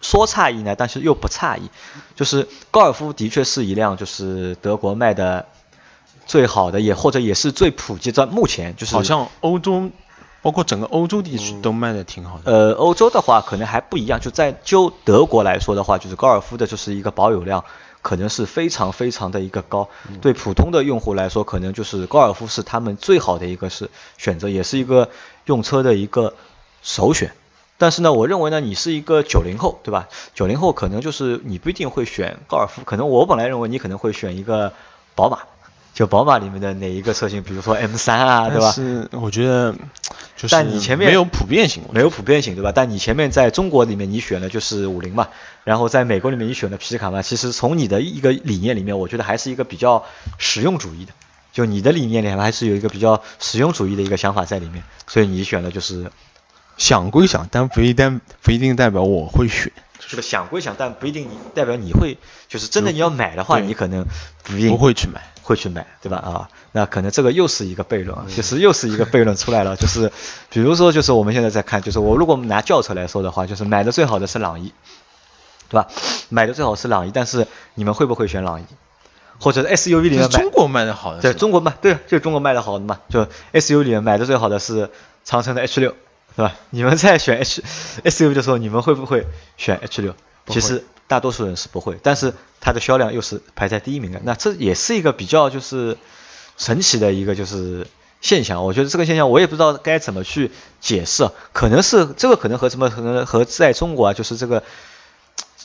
[0.00, 1.70] 说诧异呢，但是又不诧异，
[2.16, 5.46] 就是高尔夫的确是一辆就是德国卖的
[6.26, 9.90] 最好的，也或者也是最普及在目前就是好像欧洲。
[10.42, 12.50] 包括整个欧洲地区都卖的挺好的。
[12.50, 17.62] 呃，欧洲的话可能还不一样，就在就德国来说的话，就是高尔夫的就是一个保有量
[18.02, 19.88] 可能是非常非常的一个高。
[20.20, 25.10] 对普通的用户来说，可能就是高尔夫是他们最好的一个是选择，也是一个
[25.44, 26.34] 用车的一个
[26.82, 27.32] 首选。
[27.78, 30.08] 但是呢，我认为呢，你是一个九零后，对吧？
[30.34, 34.72] 九零后可能就是你不一定会选高尔夫，可能我本来认为你可能会选一个
[35.14, 35.38] 宝马。
[35.92, 38.72] 就宝马里面的哪一个车型，比如说 M3 啊，对吧？
[38.72, 39.72] 是，我觉得
[40.36, 40.48] 就是。
[40.50, 42.72] 但你前面没有普遍性，没有普遍性，对吧？
[42.74, 45.28] 但你前面在中国里面你选的就是五菱嘛，
[45.64, 50.04] 然后在美国里面你选的皮卡嘛，其实从你的一个理念里面，我觉得还是一个比较
[50.38, 51.12] 实用主义的。
[51.52, 56.10] 就你的理念里面还是有一个比较实用主义的一个想法在里面，所以你选的就是
[56.78, 59.72] 想归想，但不一定不一定代表我会选。
[59.98, 62.16] 就是想归想，但不一定代表你会，
[62.48, 64.06] 就是真的你要买的话，你可能
[64.44, 65.20] 不不会去买。
[65.42, 66.18] 会去买，对吧？
[66.18, 69.76] 啊，那可能这个又是一个悖论，其实又是一个悖论出来了。
[69.76, 70.12] 就是，
[70.50, 74.72] 比如说，就是我们现在在看，就是我如果拿轿车来说的话，就是买的最好的是朗逸，
[75.68, 75.88] 对吧？
[76.28, 78.64] 买的最好是朗逸，但是你们会不会选朗逸？
[79.38, 80.28] 或者 SUV 里面买？
[80.28, 81.20] 中国卖的好的。
[81.22, 83.00] 对，中国卖，对，就中国卖的好的嘛。
[83.08, 84.90] 就 SUV 里面买的最好的是
[85.24, 85.94] 长城的 H 六，
[86.36, 86.54] 是吧？
[86.70, 87.62] 你们在选 H
[88.04, 89.26] SUV 的时候，你们会不会
[89.56, 90.14] 选 H 六？
[90.48, 90.84] 其实。
[91.10, 95.98] 大多数人是不会，但是它的销量又是排在第一名的，那这也是一个比较就是
[96.56, 97.88] 神奇的一个就是
[98.20, 98.64] 现象。
[98.64, 104.62] 我觉得这个现象我也不知道该怎么去解释，可能是这个可能和什么可能和在中国啊，就是这个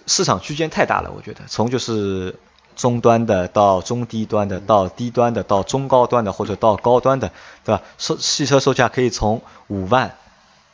[0.08, 1.12] 市场区间太大了。
[1.16, 2.40] 我觉得从就是
[2.76, 7.32] 中端的到中低端的到低端的到中高端的或者到高端的，
[7.64, 7.84] 对吧？
[8.00, 10.18] 售汽车售价可以从五万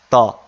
[0.08, 0.40] 到。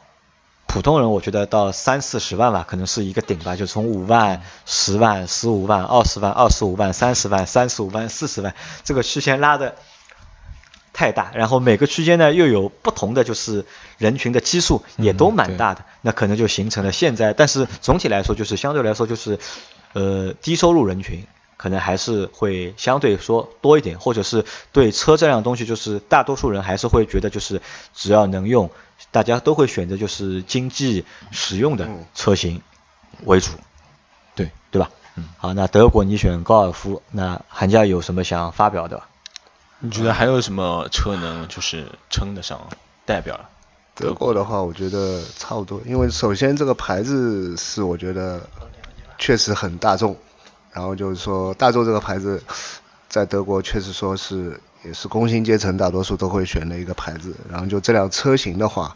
[0.73, 9.75] 普通人我觉得到三四十万吧，可能是一个顶吧，就从五万、十万、十五万、二十万、二十五万、三十万、三十五万、四十万，这个区间拉的
[10.91, 13.67] 太大，然后每个区间呢又有不同的就是
[13.99, 19.37] 人群的基数也都蛮大的，那可能就形成了现在，但是总体来说就是相对来说就是
[19.93, 27.61] 呃低收入人群可能还是会相对说多一点，或者是对车这样东西就是大多数人还是会觉得就是
[27.93, 28.71] 只要能用。
[29.11, 32.61] 大家都会选择就是经济实用的车型
[33.23, 33.51] 为主，
[34.35, 34.89] 对对吧？
[35.15, 39.03] 嗯，好，那德国你选高尔夫，那寒假有什么想发表的？
[39.79, 42.69] 你觉得还有什么车能就是称得上
[43.05, 43.49] 代表了？
[43.95, 48.41] 德国的话，我觉得差不多，因为首先这个牌子是我觉得
[49.19, 50.17] 确实很大众，
[50.71, 52.43] 然后就是说大众这个牌子
[53.07, 58.95] 在德国确实说是也是工薪阶层大多数都会选的一个牌子，然后就这辆车型的话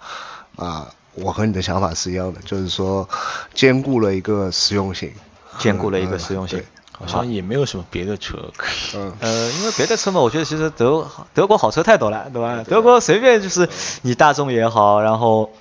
[0.55, 3.07] 啊，我和你的想法是一样的，就是说
[3.53, 5.13] 兼顾了一个实用性，
[5.57, 6.65] 兼顾了一个实用性对。
[6.99, 8.51] 好像也没有什么别的车。
[8.95, 12.63] 嗯，呃，因为别的车嘛，我觉得其实德德国好车太多了，对吧？
[12.67, 13.69] 德国随便就是
[14.01, 15.51] 你大众也好，然后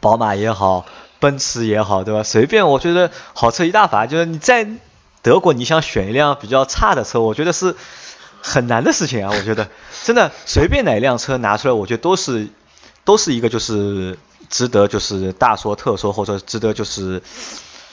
[0.00, 0.84] 宝马也好，
[1.20, 2.24] 奔驰也好，对吧？
[2.24, 4.66] 随便我觉得好车一大把，就是你在
[5.22, 7.76] 德国你想选一辆比较差的车，我觉得是
[8.46, 9.32] 很难的事情啊。
[9.34, 9.68] 我觉得
[10.04, 12.48] 真的随便哪一辆车拿出来，我觉得都是
[13.04, 17.22] 都是一个就是值得就是大说特说，或者值得就是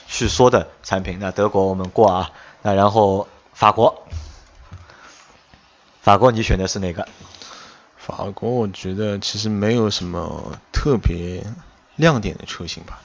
[0.08, 1.18] 去说的产品。
[1.20, 4.06] 那德国我们过啊，那然后法国。
[6.02, 7.08] 法国你选的是哪个？
[7.98, 11.42] 法国我觉得其实没有什么特别
[11.96, 13.00] 亮点的车型吧，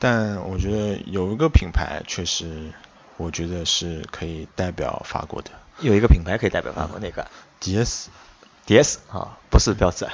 [0.00, 2.72] 但我觉得有一个品牌确实，
[3.16, 7.26] 我觉得是可以代表法国的有一个品牌可以代表法国，那个
[7.62, 10.06] DS，？DS 啊，不是标志，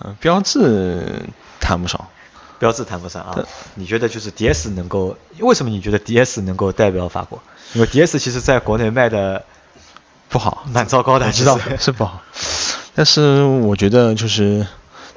[0.00, 1.22] 嗯， 标志
[1.60, 2.08] 谈不上，
[2.58, 3.46] 标志谈不上啊。
[3.74, 5.16] 你觉得就是 DS 能够？
[5.40, 7.42] 为什么你觉得 DS 能够代表法国？
[7.74, 9.44] 因为 DS 其实在国内卖的
[10.28, 12.22] 不好，蛮糟糕的，知道是不好，
[12.94, 14.66] 但是我觉得就是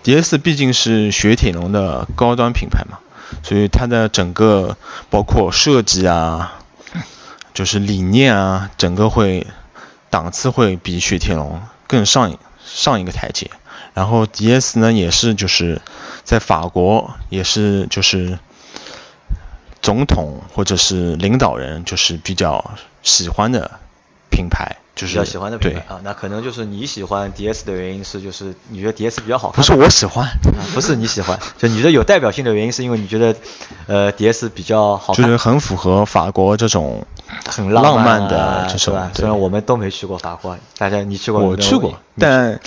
[0.03, 2.99] DS 毕竟是雪铁龙的高端品牌嘛，
[3.43, 4.77] 所以它的整个
[5.09, 6.56] 包括设计啊，
[7.57, 9.47] 就是理念啊，整个会
[10.11, 13.49] 档次会比雪铁龙更上一上一个台阶。
[13.95, 15.81] 然后 DS 呢也是就是
[16.23, 18.37] 在法国也是就是
[19.81, 23.79] 总统或者是领导人就是比较喜欢的
[24.29, 26.01] 品牌，就是比较喜欢的品牌对啊。
[26.03, 29.57] 那可能就是你喜欢 DS 的原因是，就是你觉得 DS 比较好看。
[29.57, 33.35] 不是我喜欢，啊，不是你喜欢，就你觉得有代表性的原因，是因为你觉得，
[33.87, 37.05] 呃，DS 比较好看，就是很符合法国这种
[37.45, 39.11] 很浪漫漫的啊这种是吧？
[39.13, 41.41] 虽然我们都没去过法国，大家你去过？
[41.41, 42.59] 我去过，但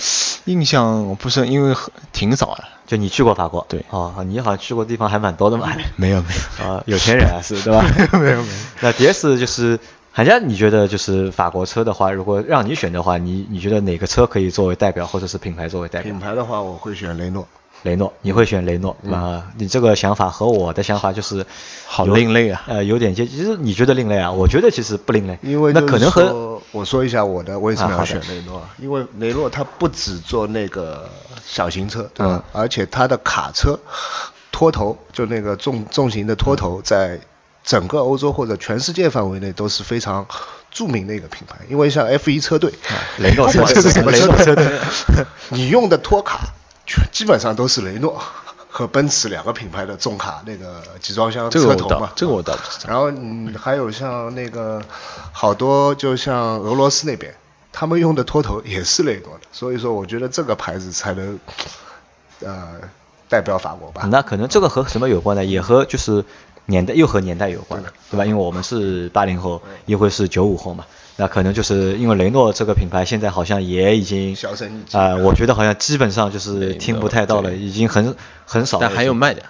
[0.45, 1.75] 印象不深因为
[2.13, 3.65] 挺早了，就你去过法国？
[3.69, 5.71] 对哦，你好像去过地方还蛮多的嘛。
[5.95, 6.27] 没有没
[6.59, 7.83] 有啊，有钱人啊，是对吧？
[8.13, 8.43] 没有没有。
[8.79, 9.79] 那 DS 就是，
[10.13, 16.19] 韩佳，你觉得就是法国车的话，如果让你选的话，你你觉得哪个车可以作为代表，或者是品牌作为代表品？
[16.19, 17.47] 牌的话我会选雷诺。
[17.83, 21.43] 雷诺，你会选雷诺啊、你这个想法和我的想法就是
[21.87, 24.31] 好另类啊呃，有点接，其实你觉得另类啊？
[24.31, 31.09] 我觉得其实不另类，因为那可能和我说一下我的为什么要选雷诺，因为雷诺它不只做那个
[31.43, 32.43] 小型车，对吧？
[32.53, 33.79] 嗯而且它的卡车
[34.51, 37.19] 拖头，就那个重重型的拖头，在
[37.63, 40.25] 整个欧洲或者全世界范围内都是非常
[40.71, 41.57] 著名的一个品牌。
[41.69, 42.73] 因为像 F1 车队，
[43.19, 44.79] 雷诺车队是什么雷车诺车队队，
[45.49, 46.53] 你用的托卡
[46.85, 48.21] 全基本上都是雷诺
[48.69, 52.11] 和奔驰两个品牌的重卡那个集装箱车头嘛。
[52.15, 52.89] 这个我倒不知道。
[52.89, 54.81] 然后嗯，还有像那个
[55.31, 57.35] 好多，就像俄罗斯那边，
[57.71, 61.39] 他们用的托头也是雷诺的，所以说我觉得这个牌子才能
[62.39, 62.75] 呃
[63.27, 64.03] 代表法国吧。
[64.09, 65.43] 那可能这个和什么有关呢？
[65.43, 66.23] 也和就是
[66.65, 68.25] 年代又和年代有关了，对吧？
[68.25, 70.85] 因为我们是八零后，一辉是九五后嘛，
[71.17, 78.77] 那可能就是因为雷诺这个品牌现在好像也已经销声匿迹啊、我觉得好像基本上就是听不太到了，已经很很少。
[78.79, 79.43] 但还有卖的，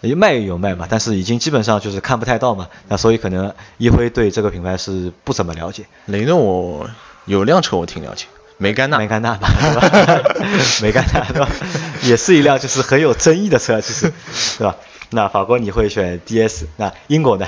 [0.00, 5.84] 有卖有卖嘛，但是已经基本上就是看不太到嘛，那所以可能一辉对这个品牌是不怎么了解。
[6.06, 6.90] 雷诺我
[7.26, 8.26] 有辆车我挺了解，
[8.58, 8.98] 梅甘娜。
[8.98, 10.40] 梅甘娜嘛，对吧？
[10.82, 11.48] 梅甘娜对吧？
[12.02, 14.12] 也是一辆就是很有争议的车，其实，
[14.58, 14.76] 对吧？
[15.14, 17.46] 那法国你会选 DS，那英国呢？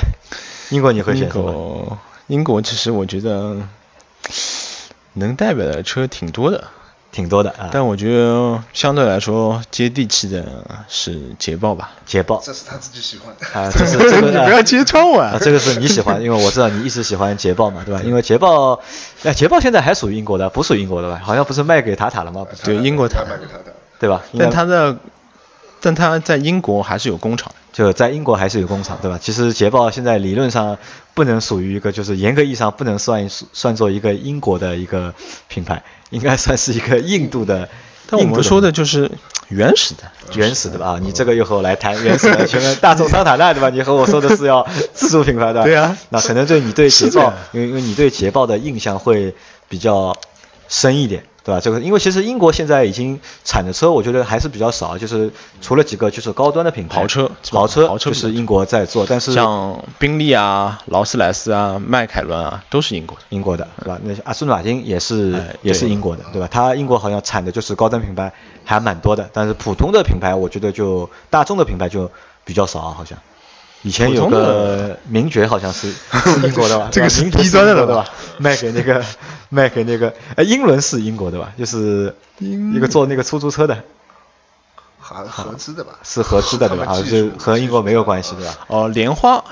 [0.71, 1.43] 英国你会选什么？
[1.53, 1.99] 国，
[2.29, 3.57] 英国其实我觉得
[5.15, 6.65] 能代表的车挺多的，
[7.11, 7.71] 挺多的啊。
[7.73, 11.91] 但我觉得相对来说接地气的是捷豹吧。
[12.05, 13.35] 捷豹这是他自己喜欢。
[13.53, 15.39] 啊，这是 这个你不要揭穿我啊啊！
[15.41, 18.01] 这个是你喜欢，因为我知道你一直喜欢捷豹嘛，对吧？
[18.05, 18.81] 因为捷豹，
[19.25, 21.21] 哎，捷豹现在还属于英国的，不属于英国的吧？
[21.25, 22.47] 好像不是卖给塔塔了吗？
[22.49, 23.73] 不是对英国他塔卖给塔塔。
[23.99, 24.23] 对吧？
[24.39, 24.95] 但它的，
[25.81, 27.53] 但它在英国还是有工厂。
[27.73, 29.19] 就在英国还是有工厂，对吧？
[29.21, 30.79] 其实捷豹现在理论上
[31.13, 35.13] 不能属于一个，就是严格意义上不能算算作一个英国的一个
[35.47, 37.69] 品牌，应该算是一个印度的。
[38.09, 39.11] 但我们说的就是
[39.49, 40.87] 原始的，原始的吧？
[40.87, 43.69] 啊，你这个又和我来谈原始的，全跟大众桑塔纳对吧？
[43.69, 45.63] 你和我说的是要自主品牌的。
[45.63, 49.35] 对啊那可能对你对捷豹因为因为你对捷豹的印象会
[49.69, 50.17] 比较
[50.67, 51.61] 深一点，对吧？
[51.61, 55.31] 这个因为其实英国现在已经产的车，我觉得还是比较少，就是
[55.61, 63.23] 除了几个就是高端的品牌，豪车豪车豪车就是英国在做，但是像宾利啊、劳斯莱斯啊、迈凯伦啊，都是英国的。
[63.29, 64.01] 英国的，对吧？
[64.03, 66.49] 那阿斯顿马丁也是、哎也是英国的，对吧？
[66.51, 68.33] 它英国好像产的就是高端品牌
[68.65, 72.11] 还蛮多的，但是普通的品牌我觉得就大众的品牌就
[72.45, 73.17] 比较少，好像。
[73.83, 76.89] 以前有个名爵好像是是 英国的吧？
[76.91, 78.07] 这个是低端的了对吧？
[78.39, 79.05] 卖给那个
[79.49, 81.53] 卖给那个呃英伦是英国的吧？
[81.59, 83.85] 就是一个坐那个出租车的，
[84.99, 85.93] 合合资的吧？
[86.03, 86.85] 是合资的对吧？
[86.93, 88.59] 啊，就和英国没有关系对吧？
[88.67, 89.45] 哦，莲花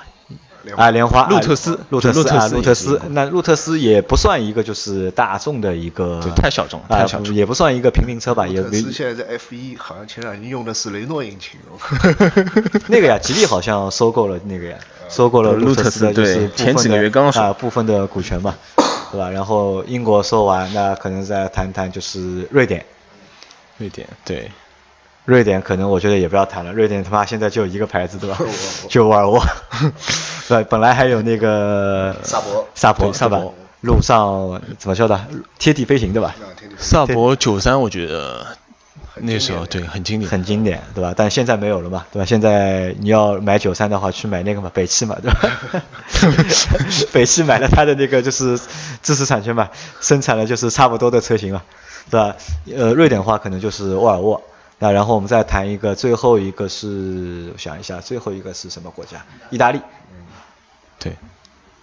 [0.76, 11.78] 啊，莲花、路特斯啊路特斯啊，路特斯那路特斯也不算一个就是大众的一个，太小众啊太小众也不算一个平民车吧，也没路特斯现在在 F 1好像前两年用的是雷诺引擎哦。
[12.88, 14.76] 那个呀，吉利好像收购了那个呀，
[15.08, 18.54] 收购了路特斯的，就是前几个月刚收啊部分的股权嘛，
[19.12, 19.30] 对吧？
[19.30, 22.84] 然后英国收完，那可能再谈谈就是瑞典，
[23.78, 24.50] 瑞典对，
[25.24, 28.38] 瑞典可能我觉得也不要谈了，瑞典他妈现在就一个牌子对吧？
[28.88, 29.40] 就沃尔沃，
[30.48, 33.54] 对，本来还有那个萨博萨博萨博？
[33.80, 35.20] 路上怎么说的？
[35.58, 36.34] 贴地飞行对吧？
[36.78, 38.46] 萨博九三我觉得
[39.16, 41.12] 那时候对很经典，很经典，对吧？
[41.14, 42.24] 但现在没有了嘛，对吧？
[42.24, 45.82] 现在你要买九三的话，去买那个嘛，北汽嘛，对吧？
[47.12, 48.58] 北汽买了它的那个就是
[49.02, 49.68] 知识产权嘛，
[50.00, 51.62] 生产了就是差不多的车型嘛，
[52.10, 52.36] 对吧？
[52.74, 54.42] 呃，瑞典的话可能就是沃尔沃。
[54.78, 59.24] 那然后我们再谈一个，最后一个是我想一下，最后一个是什么国家？
[59.50, 59.80] 意大利。
[60.98, 61.16] 对。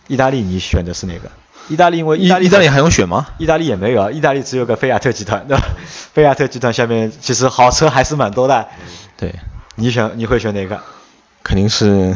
[0.07, 1.31] 意大利你选的是哪个？
[1.69, 3.27] 意大利因为意意大利意大利还用选吗？
[3.37, 5.63] 意大利也没有啊，意大利只有个菲亚特集团，对吧？
[6.13, 8.67] 菲亚特集团下面其实豪车还是蛮多的。
[9.15, 9.35] 对，
[9.75, 10.81] 你选你会选哪个？
[11.43, 12.15] 肯定是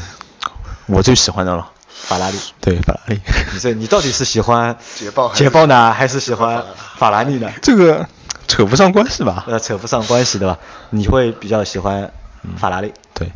[0.88, 1.71] 我最喜欢的了。
[1.88, 2.38] 法拉利。
[2.60, 3.21] 对，法拉利。
[3.53, 6.63] 你这你到底是喜欢捷豹还是捷豹呢，还是喜欢
[6.97, 7.49] 法拉利呢？
[7.62, 8.08] 这个
[8.47, 9.45] 扯不上关系吧？
[9.47, 10.58] 呃，扯不上关系对吧？
[10.89, 12.12] 你会比较喜欢
[12.58, 12.93] 法拉利？
[13.13, 13.31] 对，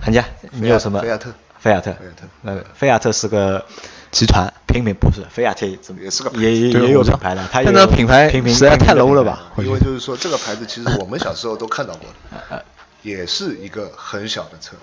[0.00, 1.00] 韩家，你有什么？
[1.00, 1.30] 菲亚特
[1.62, 1.92] 菲亚特。
[1.92, 2.26] 菲亚特。
[2.42, 3.64] 呃，菲亚特是个
[4.10, 4.52] 集团。
[4.66, 9.52] 平民，不是菲亚特怎么也是个也也也有品牌的，它那个品牌平民实在太 low 了吧？
[9.58, 12.08] 因为就是说这个牌子其实我们小时候都看到过
[12.48, 12.64] 呃的，
[13.02, 14.76] 也是一个很小的车，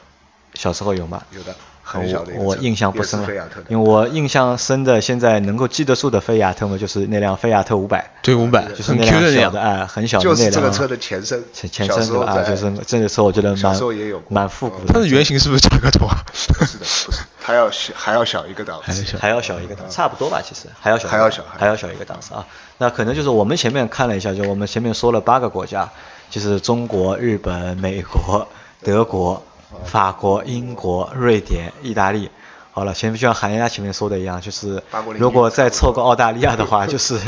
[0.53, 1.23] 小时候有吗？
[1.31, 1.55] 有的
[1.91, 10.37] 很小的一个我我印象不深了菲亚特的，因为我印象深的，现在能够记得住的菲亚特嘛，就是那辆菲亚特五百，对五百就是那辆小的哎，很小的那辆。
[10.37, 12.33] 就是这个车的前身，前前身对吧？
[12.33, 14.93] 啊，就是这个车我觉得小蛮时候也有蛮复古的。
[14.93, 16.23] 它的原型是不是差个头啊？
[16.53, 22.45] 不是的，不是，它要小还要小一个档次，还要小还要小一个档，差不多吧，其实还要小，还要小还要小一个档次啊。
[22.77, 25.89] 那可能就是我们前面看了一下，就我们前面说了八个国家，
[26.29, 28.47] 就是中国、日本、美国、
[28.83, 29.43] 德国、
[29.85, 32.29] 法国、英国、瑞典、意大利。
[32.71, 34.81] 好了，前面就像韩家前面说的一样，就是
[35.17, 37.19] 如果再凑个澳大利亚的话， 就是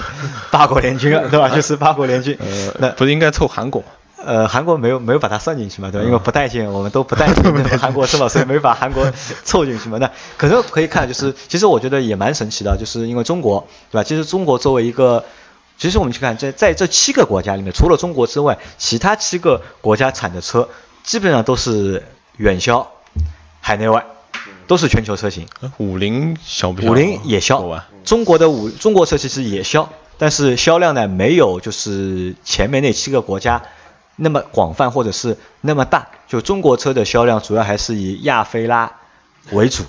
[0.49, 1.49] 八国联军了，对吧？
[1.49, 2.38] 就是八国联军。
[2.80, 3.84] 那呃，不是应该凑韩国？
[4.23, 6.06] 呃，韩国没有没有把它算进去嘛，对吧？
[6.06, 8.30] 因为不待见，我们都不待见那个韩国是吧？
[8.30, 9.12] 所以没把韩国
[9.43, 9.97] 凑进去嘛。
[9.97, 14.04] 那可能可以看，就是其实我觉得也蛮神奇的，就是因为中国，对吧？
[14.04, 15.25] 其实中国作为一个，
[15.77, 20.69] 其实我们去看，在在这七个国家里面，除了中国之外，其他七个国家产的车
[21.04, 22.04] 基本上都是
[22.38, 22.91] 远销
[23.60, 24.06] 海内外，
[24.67, 25.48] 都是全球车型。
[25.60, 26.89] 呃五菱小不小？
[26.89, 33.62] 五菱也销，中国的五中国车其实也销，但是销量呢没有就是前面那七个国家
[34.15, 36.08] 那么广泛或者是那么大。
[36.28, 38.94] 就中国车的销量主要还是以亚非拉
[39.52, 39.84] 为主，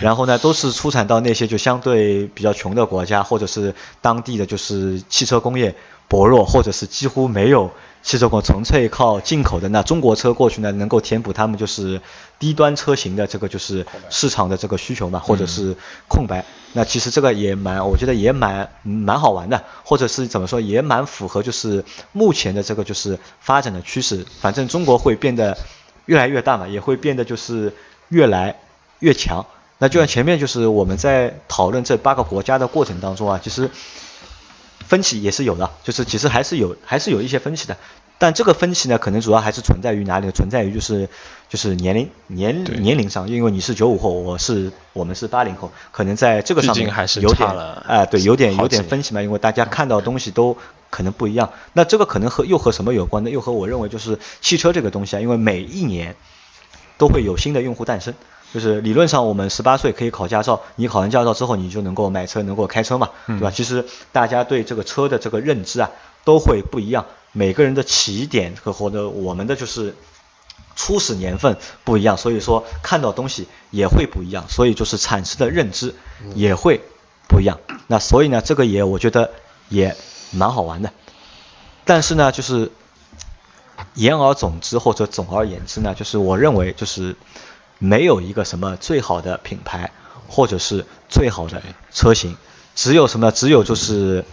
[0.00, 5.74] 然后呢都是出产到那些就相对比较穷的国家，或者是当地的就是汽车工业
[6.06, 7.70] 薄弱，或者是几乎没有
[8.06, 9.68] 汽车工纯粹靠进口的。
[9.68, 12.00] 那中国车过去呢，能够填补他们就是
[12.38, 16.44] 低端车型的这个就是市场的这个需求嘛，或者是空白。
[16.72, 24.24] 那其实这个也蛮，我觉得也蛮蛮好玩的，或者是怎么说，也蛮符合就是目前的这个就是发展的趋势。
[24.40, 25.58] 反正中国会变得
[26.04, 27.74] 越来越大嘛，也会变得就是
[28.08, 28.60] 越来
[29.00, 29.44] 越强。
[29.78, 33.68] 那就像前面就是我们在讨论这八个国家的过程当中啊，其实
[34.88, 37.76] 分歧也是有的，就是其实还是有还是有一些分歧的。
[38.18, 40.32] 但这个分歧呢，可能主要还是存在于哪里呢？
[40.32, 41.10] 存在于就是
[41.50, 50.56] 就是年龄年年龄上，因为你是九五后，我是我们是八零后，可能在这个上面还是有点差了哎、对，有点有点分歧嘛，因为大家看到的东西都
[50.88, 51.52] 可能不一样。
[51.74, 53.28] 那这个可能和又和什么有关呢？
[53.28, 56.16] 又和我认为就是汽车这个东西啊，因为每一年
[56.96, 58.14] 都会有新的用户诞生。
[58.56, 63.50] 就是理论上，我们十八岁可以考驾照，你考完驾照之后，你就能够买车，能够开车嘛，对吧？
[63.50, 65.90] 其实大家对这个车的这个认知啊，
[66.24, 69.94] 都会不一样，每个人的起点和或者我们的就是
[70.74, 75.94] 初始年份不一样，所以说看到东西也会不一样，所以就是产生的认知
[76.34, 76.80] 也会
[77.28, 77.60] 不一样。
[77.88, 79.32] 那所以呢，这个也我觉得
[79.68, 79.94] 也
[80.30, 80.90] 蛮好玩的。
[81.84, 82.72] 但是呢，就是
[83.92, 87.16] 言而总之或者总而言之呢，就是我认为就是
[87.78, 89.90] 没有一个什么最好的品牌
[90.28, 91.62] 或者是最好的
[91.92, 92.36] 车型，
[92.74, 93.30] 只有什么？
[93.32, 94.24] 只有就是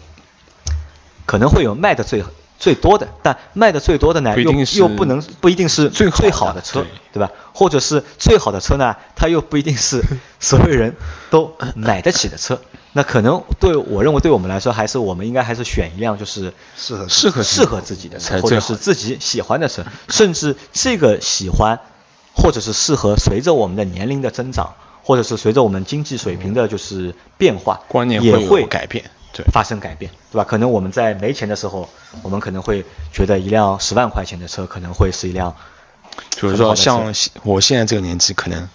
[1.25, 2.23] 可能会有卖的最
[2.59, 7.31] 最多的，但卖的最多的呢，又不一定是又不能不一定是最好的最好的车对，对吧？
[7.53, 10.01] 或者是最好的车呢，它又不一定是
[10.39, 10.95] 所有人
[11.29, 12.61] 都买得起的车。
[12.93, 21.79] 那可能对我认为对我们来说，还是我们应该还是选一辆就是适合适合适合自己的车，或者是自己喜欢的车，甚至这个喜欢，
[22.35, 24.73] 或者是适合随着我们的年龄的增长，
[25.03, 29.45] 或者是随着我们经济水平的就是变化，观念也会改变对。
[29.51, 30.43] 发生改变，对吧？
[30.43, 31.89] 可能我们在没钱的时候，
[32.21, 35.55] 我们可能会觉得一辆十万块钱的车可能会是一辆
[36.29, 38.69] 就是说，像现我现在这个年纪，可能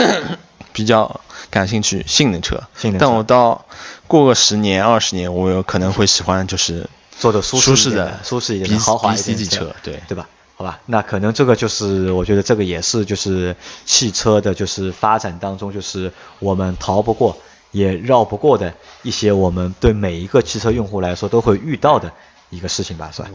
[0.72, 1.20] 比较
[1.50, 3.06] 感兴趣性能车，性能车。
[3.06, 3.66] 但我到
[4.06, 6.88] 过个十年、二十年，我有可能会喜欢就是
[7.18, 10.02] 坐的舒舒适的、舒适一点的、豪华一 B 点 C 的车，对。
[10.08, 10.26] 对吧？
[10.60, 13.56] 好吧，那可能这个就是我觉得这个也是就是
[13.86, 17.38] 汽车的，就是发展当中就是我们逃不过
[17.70, 22.12] 也绕不过的一些我们对每一个汽车用户来说都会遇到的
[22.50, 23.30] 一个事情吧，是吧？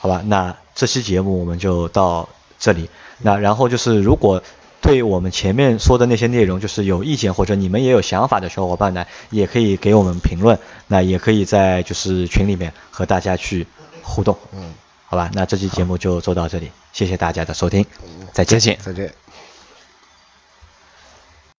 [0.00, 2.90] 好吧，那这期节目我们就到这里。
[3.18, 4.42] 那然后就是如果
[4.80, 10.58] 对我们前面说的那些内容就是有意见或者你们也有想法的小伙伴呢，也可以给我们评论，
[10.88, 13.64] 那也可以在就是群里面和大家去
[14.02, 14.36] 互动。
[14.52, 14.74] 嗯，
[15.14, 17.86] 好吧，那这期节目就做到这里，谢谢大家的收听，
[18.32, 18.58] 再见。
[18.58, 18.78] 再见。
[18.84, 19.23] 再见。